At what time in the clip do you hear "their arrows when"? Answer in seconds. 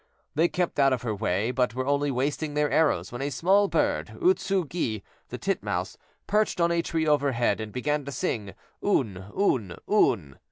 2.55-3.21